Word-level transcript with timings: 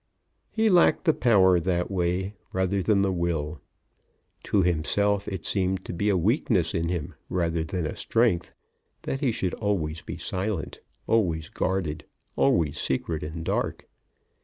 He 0.49 0.67
lacked 0.67 1.03
the 1.05 1.13
power 1.13 1.59
that 1.59 1.91
way, 1.91 2.33
rather 2.53 2.81
than 2.81 3.03
the 3.03 3.11
will. 3.13 3.61
To 4.45 4.63
himself 4.63 5.27
it 5.27 5.45
seemed 5.45 5.85
to 5.85 5.93
be 5.93 6.09
a 6.09 6.17
weakness 6.17 6.73
in 6.73 6.89
him 6.89 7.13
rather 7.29 7.63
than 7.63 7.85
a 7.85 7.95
strength 7.95 8.51
that 9.03 9.19
he 9.19 9.31
should 9.31 9.53
always 9.53 10.01
be 10.01 10.17
silent, 10.17 10.79
always 11.05 11.49
guarded, 11.49 12.05
always 12.35 12.79
secret 12.79 13.21
and 13.21 13.45
dark. 13.45 13.87